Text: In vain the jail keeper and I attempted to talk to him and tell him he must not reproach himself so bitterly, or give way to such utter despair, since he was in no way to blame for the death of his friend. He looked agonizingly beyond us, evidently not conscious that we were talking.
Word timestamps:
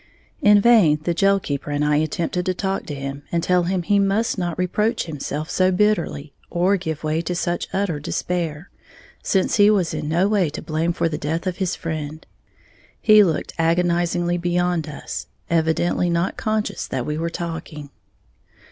In 0.41 0.59
vain 0.61 0.99
the 1.03 1.13
jail 1.13 1.39
keeper 1.39 1.69
and 1.69 1.85
I 1.85 1.97
attempted 1.97 2.47
to 2.47 2.55
talk 2.55 2.87
to 2.87 2.95
him 2.95 3.21
and 3.31 3.43
tell 3.43 3.65
him 3.65 3.83
he 3.83 3.99
must 3.99 4.35
not 4.35 4.57
reproach 4.57 5.03
himself 5.03 5.47
so 5.51 5.71
bitterly, 5.71 6.33
or 6.49 6.75
give 6.75 7.03
way 7.03 7.21
to 7.21 7.35
such 7.35 7.67
utter 7.71 7.99
despair, 7.99 8.71
since 9.21 9.57
he 9.57 9.69
was 9.69 9.93
in 9.93 10.09
no 10.09 10.27
way 10.27 10.49
to 10.49 10.61
blame 10.63 10.91
for 10.93 11.07
the 11.07 11.19
death 11.19 11.45
of 11.45 11.57
his 11.57 11.75
friend. 11.75 12.25
He 12.99 13.23
looked 13.23 13.53
agonizingly 13.59 14.39
beyond 14.39 14.89
us, 14.89 15.27
evidently 15.51 16.09
not 16.09 16.35
conscious 16.35 16.87
that 16.87 17.05
we 17.05 17.15
were 17.19 17.29
talking. 17.29 17.91